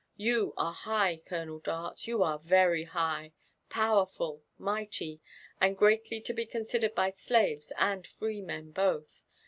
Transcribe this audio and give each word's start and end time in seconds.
Ymi 0.19 0.51
are 0.57 0.73
high, 0.73 1.17
€olonel 1.29 1.61
Dart— 1.61 2.07
< 2.07 2.07
you 2.07 2.23
are 2.23 2.39
very 2.39 2.85
high, 2.85 3.33
powerful, 3.69 4.41
mi^ty, 4.59 5.19
and 5.59 5.77
greatly 5.77 6.19
to 6.21 6.33
be 6.33 6.43
considered 6.47 6.95
by 6.95 7.11
slaves 7.11 7.71
and 7.77 8.07
freemen 8.07 8.71
both. 8.71 9.21